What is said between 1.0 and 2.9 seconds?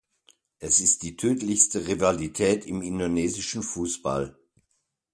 die tödlichste Rivalität im